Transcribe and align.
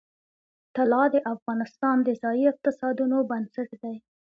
طلا 0.75 1.03
د 1.13 1.15
افغانستان 1.33 1.95
د 2.03 2.09
ځایي 2.21 2.43
اقتصادونو 2.53 3.17
بنسټ 3.29 3.69
دی. 3.81 3.95